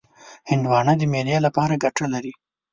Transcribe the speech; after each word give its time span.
هندوانه 0.49 0.93
د 0.97 1.01
معدې 1.11 1.37
لپاره 1.45 1.81
ګټه 1.83 2.05
لري. 2.13 2.33